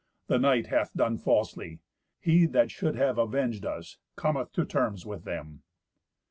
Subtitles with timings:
[0.25, 1.77] The knight hath done falsely.
[2.19, 5.61] He that should have avenged us cometh to terms with them."